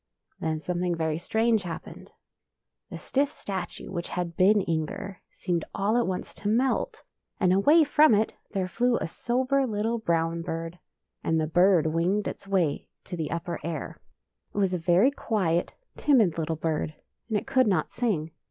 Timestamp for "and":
7.39-7.53, 11.23-11.39, 17.29-17.37